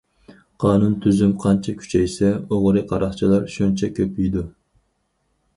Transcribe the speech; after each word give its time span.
قانۇن- 0.61 0.95
تۈزۈم 1.03 1.35
قانچە 1.43 1.75
كۈچەيسە، 1.83 2.31
ئوغرى- 2.39 2.83
قاراقچىلار 2.93 3.47
شۇنچە 3.59 3.91
كۆپىيىدۇ. 4.01 4.47